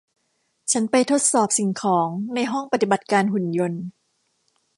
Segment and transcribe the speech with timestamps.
[0.71, 3.83] ฉันไปทดสอบสิ่งของในห้องปฏิบัติการหุ่นยนต์